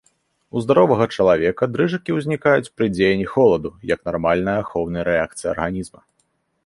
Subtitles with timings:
[0.59, 6.01] У здаровага чалавека дрыжыкі ўзнікаюць пры дзеянні холаду як нармальная ахоўная рэакцыя арганізма.